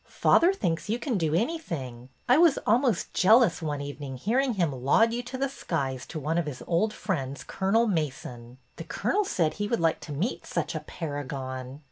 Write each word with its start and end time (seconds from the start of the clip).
Father 0.07 0.51
thinks 0.51 0.89
you 0.89 0.97
can 0.97 1.15
do 1.15 1.35
anything. 1.35 2.09
I 2.27 2.39
was 2.39 2.57
almost 2.65 3.13
jealous 3.13 3.61
one 3.61 3.81
evening 3.81 4.17
hearing 4.17 4.55
him 4.55 4.71
laud 4.83 5.13
you 5.13 5.21
to 5.21 5.37
the 5.37 5.47
skies 5.47 6.07
to 6.07 6.19
one 6.19 6.39
of 6.39 6.47
his 6.47 6.63
old 6.65 6.91
friends. 6.91 7.43
Colonel 7.43 7.85
Mason. 7.85 8.57
The 8.77 8.83
colonel 8.83 9.23
said 9.25 9.53
he 9.53 9.67
would 9.67 9.79
like 9.79 9.99
to 9.99 10.11
meet 10.11 10.47
such 10.47 10.73
a 10.73 10.79
paragon." 10.79 11.79